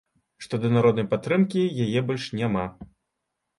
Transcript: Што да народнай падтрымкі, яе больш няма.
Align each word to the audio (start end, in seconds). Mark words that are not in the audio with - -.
Што 0.45 0.59
да 0.63 0.71
народнай 0.75 1.07
падтрымкі, 1.11 1.67
яе 1.85 1.99
больш 2.11 2.27
няма. 2.43 2.67